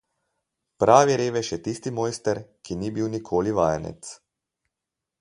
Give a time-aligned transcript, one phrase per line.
[0.83, 4.15] Pravi revež je tisti mojster, ki ni bil nikoli vajenec.